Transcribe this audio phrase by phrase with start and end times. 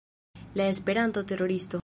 [0.55, 1.79] La Esperanto-teroristo